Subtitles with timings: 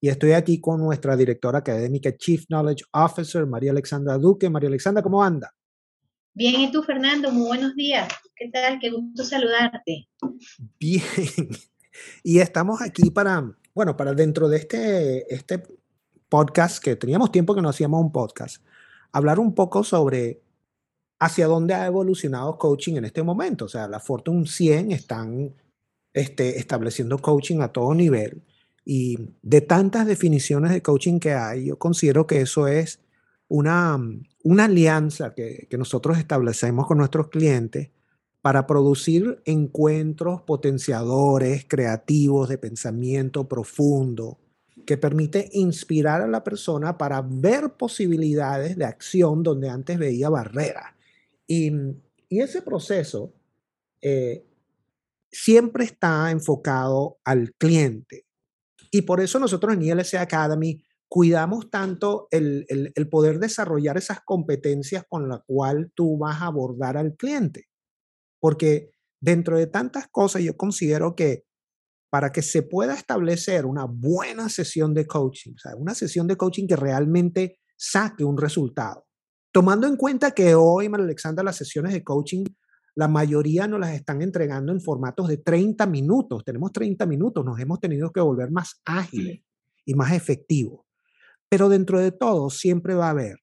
[0.00, 4.48] y estoy aquí con nuestra directora académica, Chief Knowledge Officer, María Alexandra Duque.
[4.48, 5.54] María Alexandra, ¿cómo anda?
[6.32, 7.30] Bien, ¿y tú, Fernando?
[7.30, 8.08] Muy buenos días.
[8.34, 8.78] ¿Qué tal?
[8.80, 10.08] Qué gusto saludarte.
[10.78, 11.02] Bien.
[12.22, 15.60] Y estamos aquí para, bueno, para dentro de este, este
[16.28, 18.64] podcast, que teníamos tiempo que no hacíamos un podcast,
[19.10, 20.40] hablar un poco sobre
[21.18, 23.64] hacia dónde ha evolucionado coaching en este momento.
[23.64, 25.52] O sea, la Fortune 100 están
[26.14, 28.44] este, estableciendo coaching a todo nivel
[28.84, 33.00] y de tantas definiciones de coaching que hay, yo considero que eso es
[33.48, 33.98] una,
[34.42, 37.90] una alianza que, que nosotros establecemos con nuestros clientes
[38.42, 44.38] para producir encuentros potenciadores, creativos, de pensamiento profundo,
[44.86, 50.94] que permite inspirar a la persona para ver posibilidades de acción donde antes veía barreras.
[51.46, 51.70] Y,
[52.28, 53.34] y ese proceso
[54.00, 54.44] eh,
[55.30, 58.24] siempre está enfocado al cliente.
[58.90, 65.04] Y por eso nosotros en ILC Academy cuidamos tanto el, el, poder desarrollar esas competencias
[65.08, 67.68] con la cual tú vas a abordar al cliente.
[68.40, 68.90] Porque
[69.20, 71.44] dentro de tantas cosas yo considero que
[72.10, 76.36] para que se pueda establecer una buena sesión de coaching, o sea, una sesión de
[76.36, 79.06] coaching que realmente saque un resultado,
[79.52, 82.44] tomando en cuenta que hoy, María Alexandra, las sesiones de coaching
[83.00, 86.44] la mayoría nos las están entregando en formatos de 30 minutos.
[86.44, 89.40] Tenemos 30 minutos, nos hemos tenido que volver más ágiles
[89.86, 90.84] y más efectivos.
[91.48, 93.38] Pero dentro de todo siempre va a haber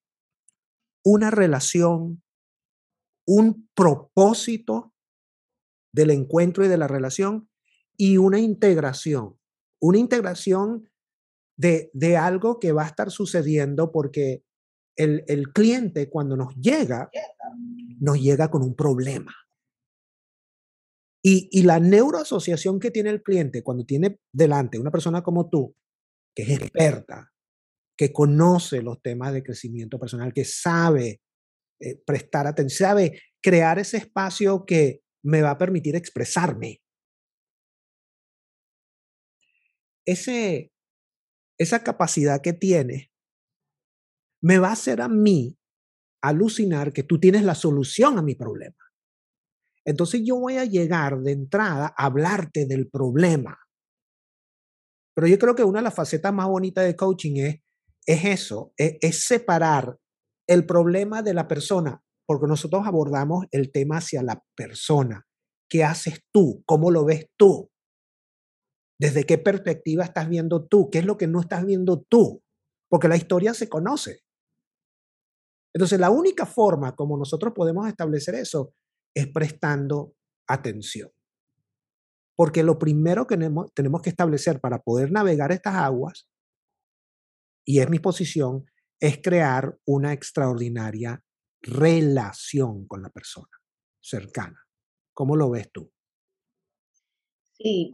[1.03, 2.22] una relación,
[3.25, 4.94] un propósito
[5.91, 7.50] del encuentro y de la relación
[7.97, 9.39] y una integración.
[9.79, 10.88] Una integración
[11.56, 14.44] de, de algo que va a estar sucediendo porque
[14.95, 17.09] el, el cliente cuando nos llega,
[18.00, 19.34] nos llega con un problema.
[21.29, 25.75] Y, la neuroasociación que tiene el cliente cuando tiene delante una persona como tú,
[26.33, 27.33] que es experta,
[27.97, 31.19] que conoce los temas de crecimiento personal, que sabe
[31.81, 36.81] eh, prestar atención, sabe crear ese espacio que me va a permitir expresarme.
[40.05, 40.71] Ese,
[41.57, 43.11] esa capacidad que tiene
[44.41, 45.57] me va a hacer a mí
[46.21, 48.86] alucinar que tú tienes la solución a mi problema.
[49.87, 53.57] Entonces yo voy a llegar de entrada a hablarte del problema.
[55.15, 57.61] Pero yo creo que una de las facetas más bonitas de coaching es,
[58.05, 59.97] es eso, es, es separar
[60.45, 65.25] el problema de la persona, porque nosotros abordamos el tema hacia la persona.
[65.69, 66.63] ¿Qué haces tú?
[66.65, 67.69] ¿Cómo lo ves tú?
[68.99, 70.89] ¿Desde qué perspectiva estás viendo tú?
[70.89, 72.43] ¿Qué es lo que no estás viendo tú?
[72.89, 74.19] Porque la historia se conoce.
[75.73, 78.73] Entonces, la única forma como nosotros podemos establecer eso
[79.17, 80.13] es prestando
[80.45, 81.09] atención.
[82.35, 86.29] Porque lo primero que tenemos, que establecer para poder navegar estas aguas,
[87.66, 88.66] y es mi posición,
[89.00, 91.23] es crear una extraordinaria
[91.61, 93.50] relación con la persona
[94.00, 94.67] cercana.
[95.16, 95.91] ¿Cómo lo ves tú?
[97.53, 97.89] Sí,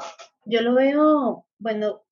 [0.46, 2.06] yo lo veo, bueno,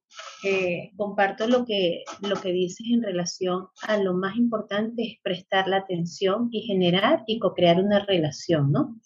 [0.43, 5.67] eh, comparto lo que, lo que dices en relación a lo más importante es prestar
[5.67, 8.99] la atención y generar y co-crear una relación, ¿no?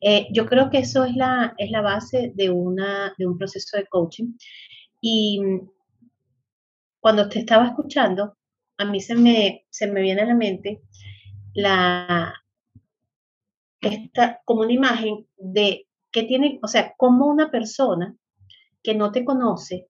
[0.00, 3.76] Eh, yo creo que eso es la, es la base de, una, de un proceso
[3.76, 4.34] de coaching.
[5.00, 5.40] Y
[7.00, 8.36] cuando te estaba escuchando,
[8.78, 10.82] a mí se me, se me viene a la mente
[11.54, 12.34] la,
[13.80, 18.16] esta, como una imagen de que tiene, o sea, como una persona
[18.82, 19.88] que no te conoce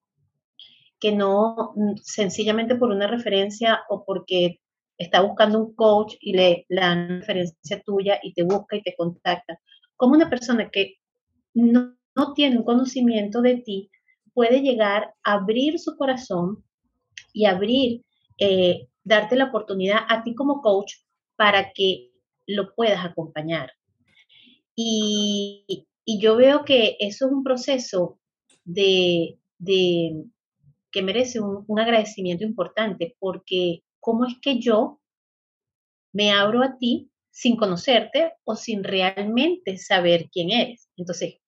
[1.00, 4.60] que no mm, sencillamente por una referencia o porque
[4.98, 9.58] está buscando un coach y le la referencia tuya y te busca y te contacta.
[9.96, 10.96] Como una persona que
[11.54, 11.96] no,
[12.34, 13.90] tiene un conocimiento de ti
[14.32, 16.64] puede llegar a abrir su corazón
[17.32, 18.02] y abrir,
[18.38, 20.94] eh, darte la oportunidad a ti como coach
[21.36, 22.10] para que
[22.46, 23.72] lo puedas acompañar.
[24.76, 28.18] Y, yo veo que eso es un proceso
[28.64, 29.38] de,
[30.94, 35.00] que merece un, agradecimiento importante, porque ¿cómo es que yo
[36.12, 40.88] me abro a ti sin conocerte o sin realmente saber quién eres?
[40.96, 41.40] Entonces,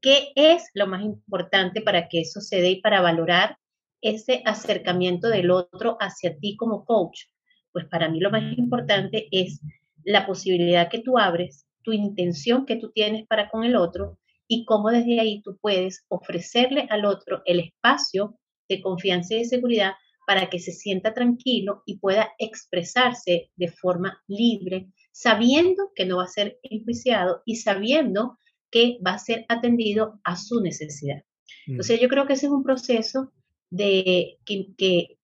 [0.00, 3.58] ¿qué es lo más importante para que eso se dé y para valorar
[4.00, 7.24] ese acercamiento del otro hacia ti como coach?
[7.72, 9.60] Pues para mí lo más importante es
[10.04, 14.18] la posibilidad que tú abres, tu intención que tú tienes para con el otro
[14.48, 19.44] y cómo desde ahí tú puedes ofrecerle al otro el espacio de confianza y de
[19.44, 19.92] seguridad
[20.26, 26.24] para que se sienta tranquilo y pueda expresarse de forma libre, sabiendo que no va
[26.24, 28.38] a ser enjuiciado y sabiendo
[28.70, 31.22] que va a ser atendido a su necesidad.
[31.66, 31.72] Mm.
[31.72, 33.32] Entonces yo creo que ese es un proceso
[33.70, 35.16] de que,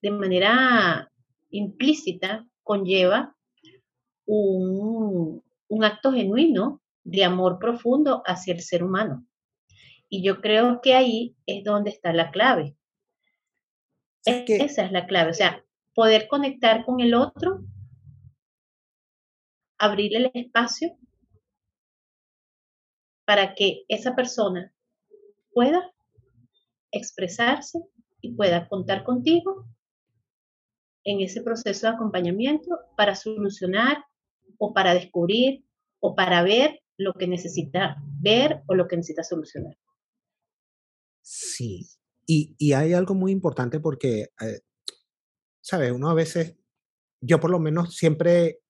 [0.00, 1.10] de manera
[1.50, 3.36] implícita conlleva
[4.26, 9.26] un, un acto genuino de amor profundo hacia el ser humano.
[10.14, 12.76] Y yo creo que ahí es donde está la clave.
[14.26, 15.64] Esa es la clave, o sea,
[15.94, 17.64] poder conectar con el otro,
[19.78, 20.98] abrirle el espacio
[23.24, 24.74] para que esa persona
[25.54, 25.90] pueda
[26.90, 27.78] expresarse
[28.20, 29.64] y pueda contar contigo
[31.04, 32.68] en ese proceso de acompañamiento
[32.98, 34.04] para solucionar
[34.58, 35.64] o para descubrir
[36.00, 39.74] o para ver lo que necesita ver o lo que necesita solucionar.
[41.22, 41.88] Sí,
[42.26, 44.60] y, hay algo muy importante porque, eh,
[45.60, 45.92] ¿sabes?
[45.92, 46.56] Uno a veces,
[47.20, 48.60] yo por lo menos siempre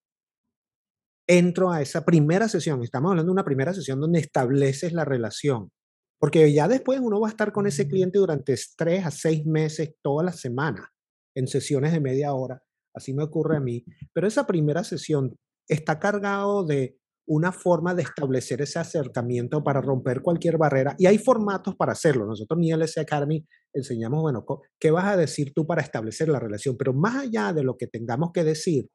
[1.27, 5.71] entro a esa primera sesión, estamos hablando de una primera sesión donde estableces la relación,
[6.19, 9.95] porque ya después uno va a estar con ese cliente durante tres a seis meses,
[10.03, 10.87] todas las semanas,
[11.35, 12.63] en sesiones de media hora,
[12.95, 15.37] así me ocurre a mí, pero esa primera sesión
[15.69, 20.95] está cargado de una forma de establecer ese acercamiento para romper cualquier barrera.
[20.99, 22.27] Y hay formatos para hacerlo.
[22.27, 24.45] Nosotros en ILS Academy enseñamos, bueno,
[24.79, 26.77] ¿qué vas a decir tú para establecer la relación?
[26.77, 28.89] Pero más allá de lo que tengamos que decir,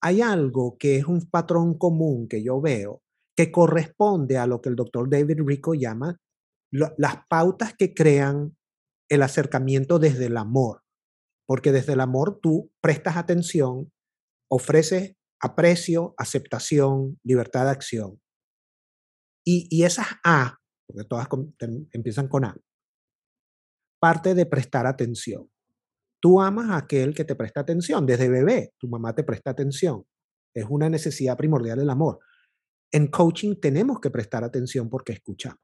[0.00, 3.02] hay algo que es un patrón común que yo veo
[3.36, 6.18] que corresponde a lo que el doctor David Rico llama
[6.70, 8.56] las pautas que crean
[9.08, 10.82] el acercamiento desde el amor.
[11.46, 13.92] Porque desde el amor tú prestas atención,
[14.50, 18.22] ofreces aprecio, aceptación, libertad de acción.
[19.44, 21.26] Y, esas A, porque todas
[21.90, 22.56] empiezan con A,
[24.00, 25.50] parte de prestar atención.
[26.20, 28.06] Tú amas a aquel que te presta atención.
[28.06, 30.04] Desde bebé, tu mamá te presta atención.
[30.54, 32.20] Es una necesidad primordial del amor.
[32.92, 35.58] En coaching tenemos que prestar atención porque escuchamos.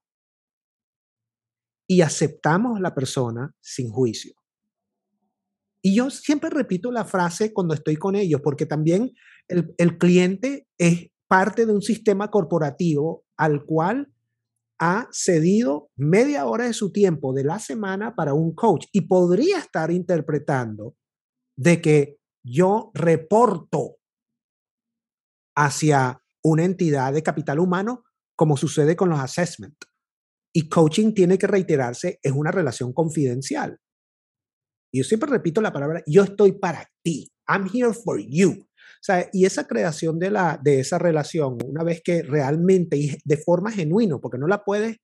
[1.86, 4.34] Y aceptamos a la persona sin juicio.
[5.80, 9.12] Y yo siempre repito la frase cuando estoy con ellos, porque también
[9.48, 14.12] el, cliente es parte de un sistema corporativo al cual
[14.80, 19.58] ha cedido media hora de su tiempo de la semana para un coach y podría
[19.58, 20.94] estar interpretando
[21.56, 23.96] de que yo reporto
[25.56, 28.04] hacia una entidad de capital humano
[28.36, 29.74] como sucede con los assessment.
[30.54, 33.78] Y coaching tiene que reiterarse, es una relación confidencial.
[34.94, 37.30] Yo siempre repito la palabra, yo estoy para ti.
[37.48, 38.67] I'm here for you.
[39.32, 43.70] Y esa creación de, la, de esa relación, una vez que realmente y de forma
[43.70, 44.98] genuina, porque no la puedes,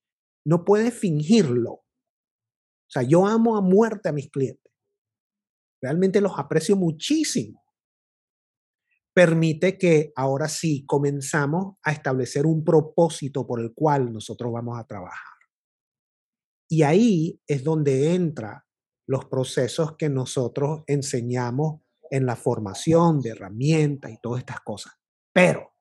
[0.47, 1.73] no puedes fingirlo.
[1.73, 4.73] O sea, yo amo a muerte a mis clientes.
[5.83, 7.63] Realmente los aprecio muchísimo.
[9.15, 14.87] Permite que ahora sí comenzamos a establecer un propósito por el cual nosotros vamos a
[14.87, 15.35] trabajar.
[16.69, 18.67] Y ahí es donde entra
[19.07, 21.84] los procesos que nosotros enseñamos
[22.15, 24.93] en la formación de herramientas y todas estas cosas.
[25.33, 25.73] Pero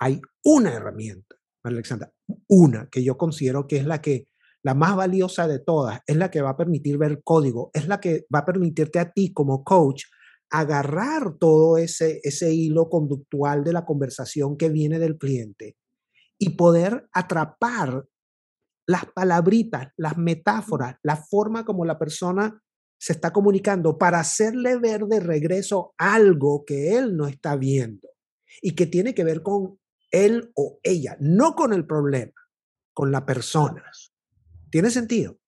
[0.00, 2.10] hay una herramienta, Alexandra,
[2.48, 4.24] una que yo considero que es la que
[4.62, 8.00] la más valiosa de todas, es la que va a permitir ver código, es la
[8.00, 10.04] que va a permitirte a ti como coach
[10.50, 15.76] agarrar todo ese, ese hilo conductual de la conversación que viene del cliente
[16.38, 18.06] y poder atrapar
[18.86, 22.62] las palabritas, las metáforas, la forma como la persona
[22.98, 28.08] se está comunicando para hacerle ver de regreso algo que él no está viendo
[28.60, 29.78] y que tiene que ver con
[30.10, 32.32] él o ella, no con el problema,
[32.92, 33.84] con la persona.
[34.70, 35.38] ¿Tiene sentido?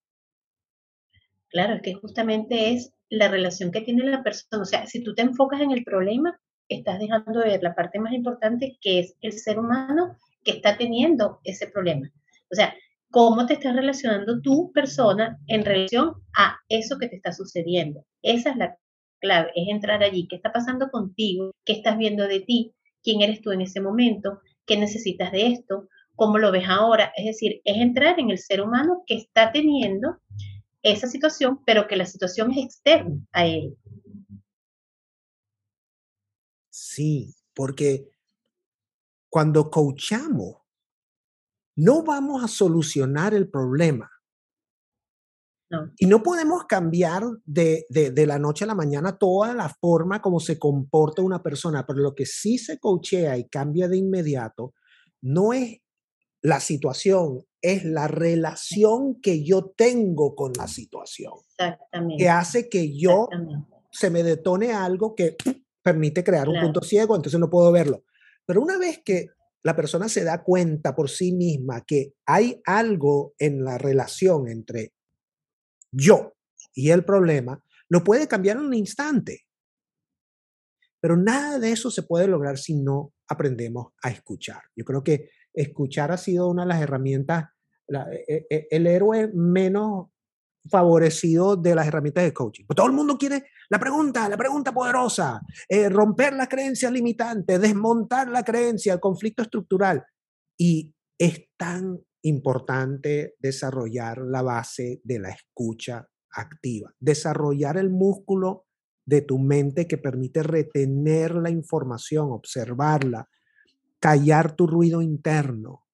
[1.48, 4.62] Claro, es que justamente es la relación que tiene la persona.
[4.62, 7.98] O sea, si tú te enfocas en el problema, estás dejando de ver la parte
[7.98, 12.10] más importante que es el ser humano que está teniendo ese problema.
[12.50, 12.74] O sea,
[13.10, 18.04] cómo te estás relacionando tu persona en relación a eso que te está sucediendo.
[18.22, 18.76] Esa es la
[19.20, 20.26] clave, es entrar allí.
[20.28, 21.52] ¿Qué está pasando contigo?
[21.64, 22.72] ¿Qué estás viendo de ti?
[23.02, 24.40] ¿Quién eres tú en ese momento?
[24.66, 25.88] ¿Qué necesitas de esto?
[26.14, 27.12] ¿Cómo lo ves ahora?
[27.16, 30.18] Es decir, es entrar en el ser humano que está teniendo
[30.82, 33.76] esa situación, pero que la situación es externa a él.
[36.70, 38.08] Sí, porque
[39.28, 40.59] cuando coachamos,
[41.80, 44.10] no vamos a solucionar el problema.
[45.98, 50.40] Y no podemos cambiar de, de, la noche a la mañana toda la forma como
[50.40, 54.74] se comporta una persona, pero lo que sí se coachea y cambia de inmediato
[55.22, 55.78] no es
[56.42, 61.34] la situación, es la relación que yo tengo con la situación.
[61.56, 62.16] Exactamente.
[62.16, 63.28] Que hace que yo
[63.92, 65.36] se me detone algo que
[65.82, 68.02] permite crear un punto ciego, entonces no puedo verlo.
[68.44, 69.28] Pero una vez que
[69.62, 74.94] la persona se da cuenta por sí misma que hay algo en la relación entre
[75.92, 76.34] yo
[76.74, 79.46] y el problema, lo puede cambiar en un instante.
[81.00, 84.62] Pero nada de eso se puede lograr si no aprendemos a escuchar.
[84.76, 87.46] Yo creo que escuchar ha sido una de las herramientas,
[88.28, 90.08] e, e, el héroe menos
[90.68, 92.64] favorecido de las herramientas de coaching.
[92.66, 97.60] Pues todo el mundo quiere la pregunta, la pregunta poderosa, eh, romper las creencias limitantes,
[97.60, 100.04] desmontar la creencia, el conflicto estructural.
[100.58, 108.66] Y es tan importante desarrollar la base de la escucha activa, desarrollar el músculo
[109.06, 113.28] de tu mente que permite retener la información, observarla,
[113.98, 115.84] callar tu ruido interno.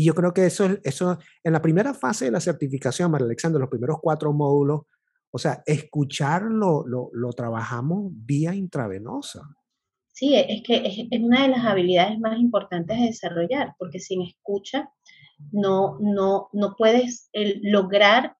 [0.00, 3.60] Y yo creo que eso, eso en la primera fase de la certificación, María Alexandra,
[3.60, 4.84] los primeros cuatro módulos,
[5.30, 9.42] o sea, escucharlo lo, lo trabajamos vía intravenosa.
[10.10, 14.90] Sí, es que es, una de las habilidades más importantes de desarrollar, porque sin escucha
[15.52, 17.28] no, no, no puedes
[17.60, 18.38] lograr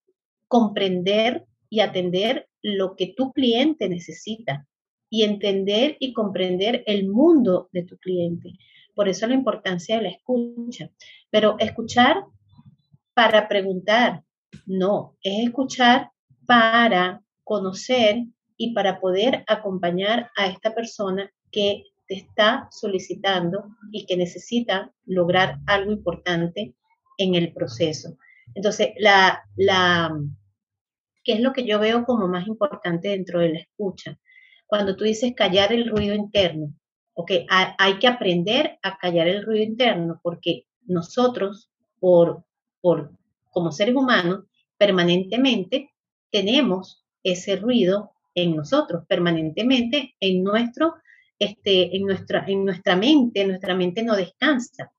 [0.48, 4.66] comprender y atender lo que tu cliente necesita
[5.10, 8.54] y entender y comprender el mundo de tu cliente.
[8.94, 10.90] Por eso la importancia de la escucha.
[11.30, 12.24] Pero escuchar
[13.14, 14.22] para preguntar,
[14.66, 16.10] no, es escuchar
[16.46, 18.24] para conocer
[18.56, 25.58] y para poder acompañar a esta persona que te está solicitando y que necesita lograr
[25.66, 26.74] algo importante
[27.18, 28.16] en el proceso.
[28.54, 30.12] Entonces, la, la,
[31.22, 34.18] ¿qué es lo que yo veo como más importante dentro de la escucha?
[34.66, 36.74] Cuando tú dices callar el ruido interno,
[37.20, 42.44] ok, hay que aprender a callar el ruido interno porque nosotros, por,
[42.80, 43.12] por,
[43.50, 44.44] como seres humanos,
[44.78, 45.90] permanentemente
[46.30, 50.94] tenemos ese ruido en nosotros, permanentemente en nuestro,
[51.38, 54.90] este, en nuestra, en nuestra mente, nuestra mente no descansa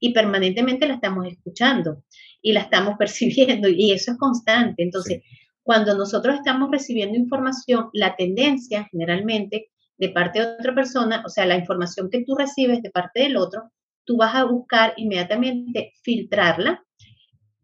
[0.00, 2.04] y permanentemente la estamos escuchando
[2.40, 4.82] y la estamos percibiendo y eso es constante.
[4.82, 5.22] Entonces,
[5.62, 9.68] cuando nosotros estamos recibiendo información, la tendencia generalmente
[9.98, 13.36] de parte de otra persona, o sea, la información que tú recibes de parte del
[13.36, 13.70] otro,
[14.04, 16.84] tú vas a buscar inmediatamente filtrarla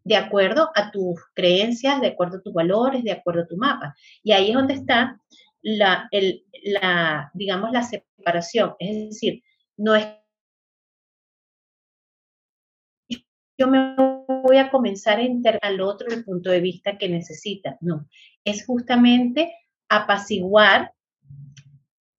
[0.03, 3.95] de acuerdo a tus creencias, de acuerdo a tus valores, de acuerdo a tu mapa.
[4.21, 5.17] Y ahí es donde está
[5.61, 6.09] la,
[6.63, 8.75] la digamos, la separación.
[8.79, 9.43] Es decir,
[9.77, 10.07] no es
[13.57, 13.95] yo me
[14.27, 17.77] voy a comenzar a enterar al otro el punto de vista que necesita.
[17.81, 18.07] No,
[18.43, 19.53] es justamente
[19.89, 20.91] apaciguar,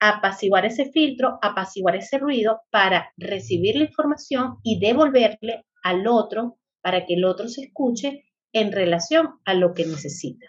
[0.05, 7.05] apaciguar ese filtro, apaciguar ese ruido para recibir la información y devolverle al otro para
[7.05, 10.47] que el otro se escuche en relación a lo que necesita.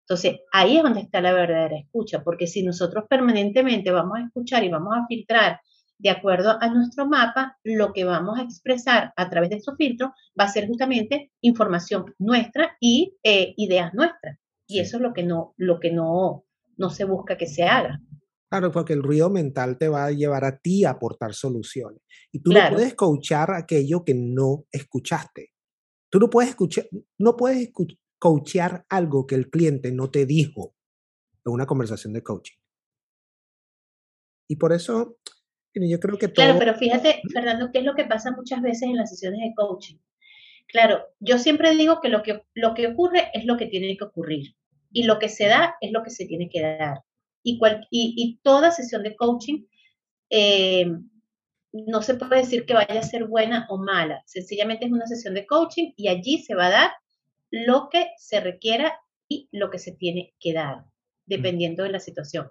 [0.00, 4.64] Entonces, ahí es donde está la verdadera escucha, porque si nosotros permanentemente vamos a escuchar
[4.64, 5.60] y vamos a filtrar
[5.98, 10.12] de acuerdo a nuestro mapa, lo que vamos a expresar a través de estos filtros
[10.38, 14.38] va a ser justamente información nuestra y eh, ideas nuestras.
[14.66, 16.44] Y eso es lo que no, lo que no,
[16.78, 18.00] no se busca que se haga.
[18.54, 22.00] Claro, porque el ruido mental te va a llevar a ti a aportar soluciones.
[22.30, 25.52] Y tú no puedes coachar aquello que no escuchaste.
[26.08, 26.86] Tú no puedes escuchar,
[27.18, 27.72] no puedes
[28.16, 30.76] coachear algo que el cliente no te dijo
[31.44, 32.56] en una conversación de coaching.
[34.48, 35.18] Y por eso
[35.74, 38.94] yo creo que Claro, pero fíjate, Fernando, ¿qué es lo que pasa muchas veces en
[38.94, 39.96] las sesiones de coaching?
[40.68, 44.04] Claro, yo siempre digo que lo que, lo que ocurre es lo que tiene que
[44.04, 44.54] ocurrir
[44.92, 47.02] y lo que se da es lo que se tiene que dar.
[47.44, 47.60] Y,
[47.90, 49.66] y, toda sesión de coaching
[50.30, 50.86] eh,
[51.72, 55.34] no se puede decir que vaya a ser buena o mala, sencillamente es una sesión
[55.34, 56.90] de coaching y allí se va a dar
[57.50, 58.98] lo que se requiera
[59.28, 60.84] y lo que se tiene que dar,
[61.26, 62.48] dependiendo de la situación.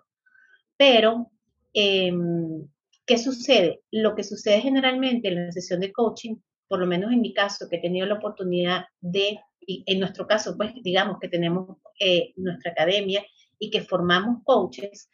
[0.77, 1.31] Pero
[1.73, 2.67] em,
[3.05, 3.81] ¿Qué sucede?
[3.91, 6.35] Lo que sucede generalmente en la sesión de coaching,
[6.67, 10.25] por lo menos en mi caso, que he tenido la oportunidad de, y en nuestro
[10.25, 13.25] caso, pues digamos que tenemos eh, nuestra academia
[13.63, 15.09] y que formamos coaches,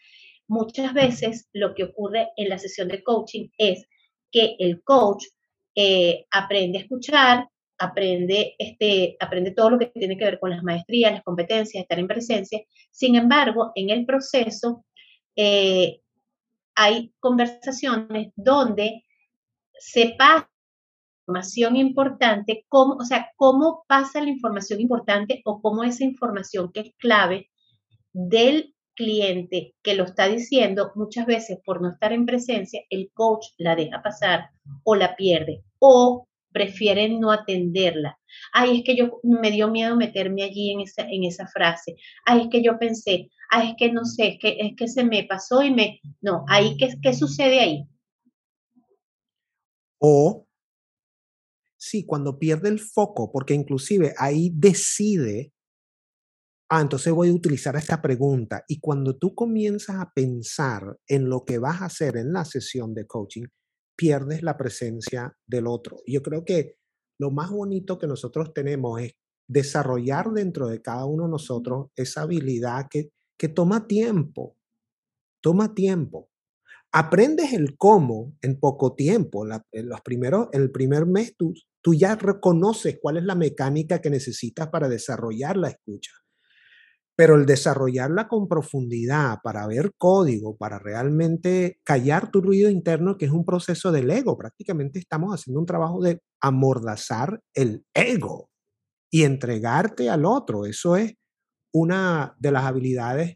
[0.47, 3.85] muchas veces lo que ocurre en la sesión de coaching es
[4.31, 5.25] que el coach
[5.75, 10.63] eh, aprende a escuchar, aprende, este, aprende todo lo que tiene que ver con las
[10.63, 12.59] maestrías, las competencias, estar en presencia.
[12.91, 14.83] Sin embargo, en el proceso,
[15.35, 16.01] eh,
[16.75, 19.05] hay conversaciones donde
[19.77, 20.49] se pasa
[21.27, 26.79] información importante, cómo, o sea, cómo pasa la información importante o cómo esa información que
[26.79, 27.49] es clave
[28.27, 33.47] del cliente que lo está diciendo, muchas veces por no estar en presencia, el coach
[33.57, 34.49] la deja pasar
[34.83, 38.19] o la pierde o prefieren no atenderla.
[38.51, 41.95] Ay, es que yo me dio miedo meterme allí en esa, en esa frase.
[42.25, 45.03] Ay, es que yo pensé, ay, es que no sé, es que, es que se
[45.05, 46.01] me pasó y me...
[46.21, 47.87] No, ahí, ¿qué, qué sucede ahí?
[49.99, 50.45] O,
[51.77, 55.53] sí, cuando pierde el foco, porque inclusive ahí decide,
[56.69, 58.63] ah, entonces voy a utilizar esta pregunta.
[58.67, 62.93] Y cuando tú comienzas a pensar en lo que vas a hacer en la sesión
[62.93, 63.45] de coaching,
[63.95, 65.97] pierdes la presencia del otro.
[66.07, 66.75] Yo creo que
[67.19, 69.13] lo más bonito que nosotros tenemos es
[69.47, 74.55] desarrollar dentro de cada uno de nosotros esa habilidad que, que toma tiempo,
[75.41, 76.29] toma tiempo.
[76.91, 79.45] Aprendes el cómo en poco tiempo.
[79.45, 84.09] en los primeros, el primer mes tú, tú ya reconoces cuál es la mecánica que
[84.09, 86.11] necesitas para desarrollar la escucha.
[87.19, 93.25] Pero el desarrollarla con profundidad para ver código, para realmente callar tu ruido interno, que
[93.25, 98.49] es un proceso del ego, prácticamente estamos haciendo un trabajo de amordazar el ego
[99.11, 100.65] y entregarte al otro.
[100.65, 101.15] Eso es
[101.73, 103.35] una de las habilidades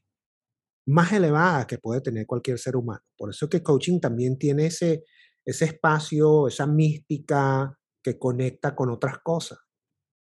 [0.88, 3.04] más elevadas que puede tener cualquier ser humano.
[3.18, 5.04] Por eso que coaching también tiene ese,
[5.44, 9.60] ese espacio, esa mística que conecta con otras cosas.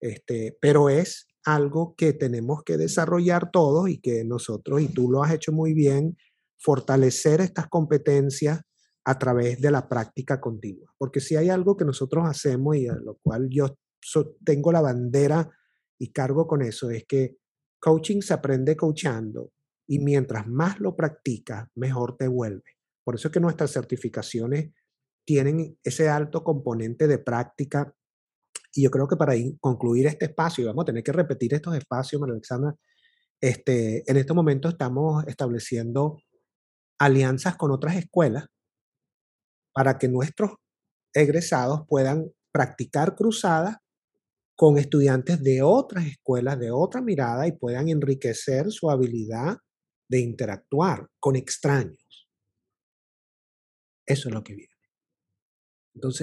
[0.01, 5.23] Este, pero es algo que tenemos que desarrollar todos y que nosotros, y tú lo
[5.23, 6.17] has hecho muy bien,
[6.57, 8.61] fortalecer estas competencias
[9.05, 10.93] a través de la práctica continua.
[10.97, 13.77] Porque si hay algo que nosotros hacemos y a lo cual yo
[14.43, 15.49] tengo la bandera
[15.97, 17.37] y cargo con eso, es que
[17.79, 19.51] coaching se aprende coachando
[19.87, 22.77] y mientras más lo practicas, mejor te vuelve.
[23.03, 24.71] Por eso es que nuestras certificaciones
[25.25, 27.95] tienen ese alto componente de práctica
[28.73, 31.75] y yo creo que para concluir este espacio, y vamos a tener que repetir estos
[31.75, 32.75] espacios, María Alexandra,
[33.41, 36.17] este, en este momento estamos estableciendo
[36.99, 38.45] alianzas con otras escuelas
[39.73, 40.51] para que nuestros
[41.13, 43.77] egresados puedan practicar cruzadas
[44.55, 49.57] con estudiantes de otras escuelas, de otra mirada y puedan enriquecer su habilidad
[50.09, 52.27] de interactuar con extraños.
[54.05, 54.68] Eso es lo que viene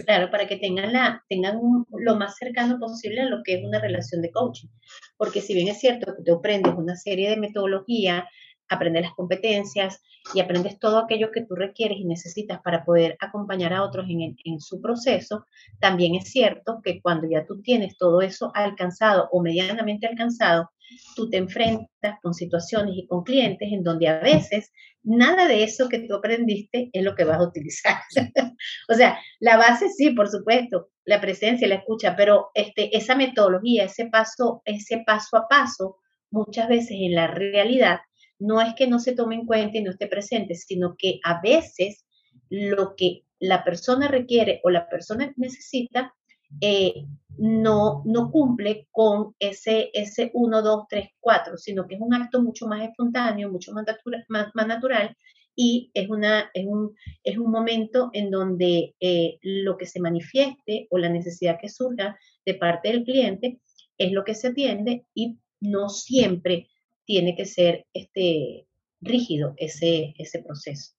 [0.04, 1.60] claro, para que tengan, la, tengan
[1.98, 4.68] lo más cercano posible a lo que es una relación de coaching.
[5.16, 8.28] Porque si bien es cierto que tú aprendes una serie de metodología,
[8.68, 10.02] aprendes las competencias
[10.34, 14.36] y aprendes todo aquello que tú requieres y necesitas para poder acompañar a otros en,
[14.44, 15.46] en, su proceso,
[15.78, 20.70] también es cierto que cuando ya tú tienes todo eso alcanzado o medianamente alcanzado,
[21.14, 24.72] tú te enfrentas con situaciones y con clientes en donde a veces
[25.02, 27.96] nada de eso que tú aprendiste es lo que vas a utilizar.
[28.88, 33.84] o sea, la base sí, por supuesto, la presencia, la escucha, pero este, esa metodología,
[33.84, 35.98] ese paso, ese paso a paso,
[36.30, 38.00] muchas veces en la realidad,
[38.38, 41.40] no es que no se tome en cuenta y no esté presente, sino que a
[41.40, 42.04] veces
[42.50, 46.14] lo que la persona requiere o la persona necesita
[46.60, 47.06] eh,
[47.38, 52.42] no, no cumple con ese, ese 1, 2, 3, 4, sino que es un acto
[52.42, 53.84] mucho más espontáneo, mucho más,
[54.28, 55.16] más, más natural
[55.54, 60.86] y es, una, es, un, es un momento en donde eh, lo que se manifieste
[60.90, 63.60] o la necesidad que surja de parte del cliente
[63.98, 66.68] es lo que se atiende y no siempre
[67.06, 68.66] tiene que ser este,
[69.00, 70.95] rígido ese, ese proceso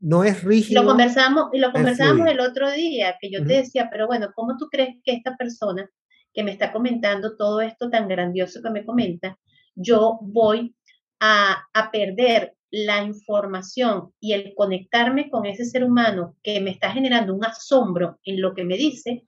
[0.00, 0.82] no es rígido.
[0.82, 4.56] Lo conversamos, y lo conversamos el otro día, que yo te decía, pero bueno, ¿cómo
[4.56, 5.88] tú crees que esta persona
[6.32, 9.38] que me está comentando todo esto tan grandioso que me comenta,
[9.74, 10.74] yo voy
[11.20, 16.92] a, a perder la información y el conectarme con ese ser humano que me está
[16.92, 19.24] generando un asombro en lo que me dice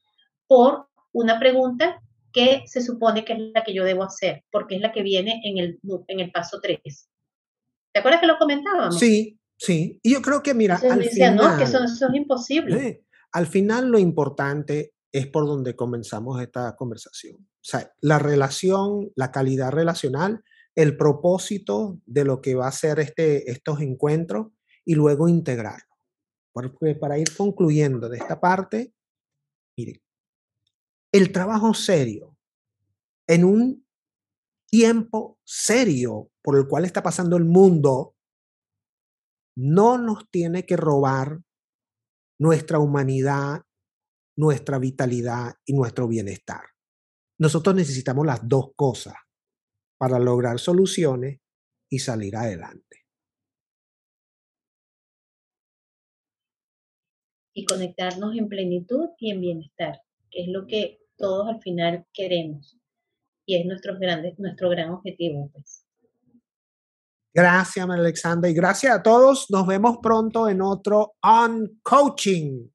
[0.47, 2.01] por una pregunta
[2.33, 5.41] que se supone que es la que yo debo hacer, porque es la que viene
[5.45, 6.81] en el, en el paso 3.
[7.93, 8.99] ¿Te acuerdas que lo comentábamos?
[8.99, 11.37] Sí, Sí, y yo creo que, mira, al final...
[11.37, 13.07] No, que eso, es imposible.
[13.31, 17.37] al final lo importante es por donde comenzamos esta conversación.
[17.37, 20.42] O sea, la relación, la calidad relacional,
[20.75, 24.48] el propósito de lo que va a ser este, estos encuentros
[24.85, 25.94] y luego integrarlo.
[26.53, 28.92] Porque para ir concluyendo de esta parte,
[29.77, 30.03] mire,
[31.12, 32.37] el trabajo serio
[33.29, 33.87] en un
[34.66, 38.16] tiempo serio por el cual está pasando el mundo
[39.57, 41.41] no nos tiene que robar
[42.38, 43.62] nuestra humanidad,
[44.37, 46.62] nuestra vitalidad y nuestro bienestar.
[47.38, 49.15] Nosotros necesitamos las dos cosas
[49.99, 51.41] para lograr soluciones
[51.91, 53.03] y salir adelante.
[57.55, 62.79] y conectarnos en plenitud y en bienestar, que es lo que todos al final queremos
[63.45, 65.51] y es nuestro, grande, nuestro gran objetivo.
[65.53, 65.82] Pues.
[67.35, 69.47] Gracias, Alexandra, y gracias a todos.
[69.51, 72.68] Nos vemos pronto en otro On Coaching.